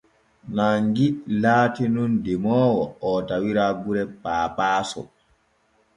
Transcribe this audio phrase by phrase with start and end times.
[0.59, 1.05] Nangi
[1.41, 5.01] laati nun demoowo o tawira gure Paapaaso.